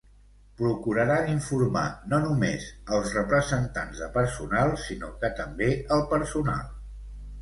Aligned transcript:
Procuraran 0.59 1.27
informar 1.33 1.83
no 2.13 2.19
només 2.23 2.65
als 2.97 3.13
representants 3.19 4.01
de 4.05 4.09
personal 4.19 4.75
sinó 4.87 5.15
que 5.23 5.31
també 5.41 5.69
al 5.99 6.07
personal. 6.15 6.65